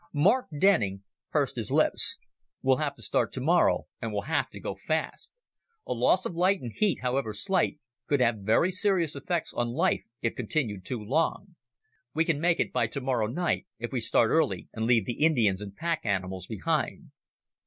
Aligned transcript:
Mark 0.13 0.47
Denning 0.57 1.03
pursed 1.31 1.55
his 1.57 1.69
lips. 1.71 2.17
"We'll 2.63 2.77
have 2.77 2.95
to 2.95 3.03
start 3.03 3.31
tomorrow, 3.31 3.85
and 4.01 4.11
we'll 4.11 4.23
have 4.23 4.49
to 4.49 4.59
go 4.59 4.73
fast. 4.73 5.31
A 5.85 5.93
loss 5.93 6.25
of 6.25 6.33
light 6.33 6.59
and 6.59 6.73
heat, 6.73 7.01
however 7.01 7.33
slight, 7.35 7.77
could 8.07 8.19
have 8.19 8.37
very 8.39 8.71
serious 8.71 9.15
effects 9.15 9.53
on 9.53 9.67
life 9.73 10.03
if 10.23 10.33
continued 10.35 10.85
too 10.85 10.99
long. 11.03 11.55
We 12.15 12.25
can 12.25 12.41
make 12.41 12.59
it 12.59 12.73
by 12.73 12.87
tomorrow 12.87 13.27
night, 13.27 13.67
if 13.77 13.91
we 13.91 14.01
start 14.01 14.29
early 14.29 14.67
and 14.73 14.85
leave 14.87 15.05
the 15.05 15.21
Indians 15.23 15.61
and 15.61 15.75
pack 15.75 16.03
animals 16.03 16.47
behind." 16.47 17.11